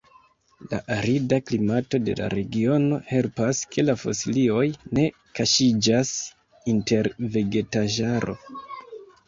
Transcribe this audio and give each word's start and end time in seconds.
La 0.69 0.77
arida 0.93 1.37
klimato 1.49 1.99
de 2.05 2.15
la 2.19 2.29
regiono 2.33 2.97
helpas 3.11 3.61
ke 3.75 3.85
la 3.85 3.97
fosilioj 4.05 4.65
ne 5.01 5.05
kaŝiĝas 5.41 6.17
inter 6.77 7.13
vegetaĵaro. 7.39 8.39